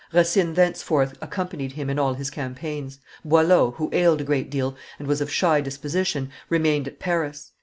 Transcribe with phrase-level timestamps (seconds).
[0.11, 5.07] Racine thenceforth accompanied him in all his campaigns; Boileau, who ailed a great deal, and
[5.07, 7.51] was of shy disposition, remained at Paris.